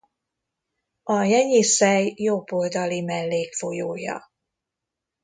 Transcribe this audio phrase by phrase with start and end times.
[1.03, 4.31] A Jenyiszej jobb oldali mellékfolyója.